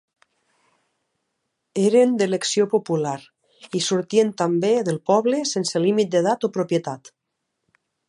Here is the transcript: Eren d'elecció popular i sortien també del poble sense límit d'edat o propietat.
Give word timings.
Eren 1.81 2.15
d'elecció 2.21 2.67
popular 2.73 3.15
i 3.81 3.83
sortien 3.91 4.35
també 4.43 4.75
del 4.91 5.01
poble 5.13 5.45
sense 5.55 5.87
límit 5.89 6.13
d'edat 6.17 6.49
o 6.51 6.55
propietat. 6.61 7.17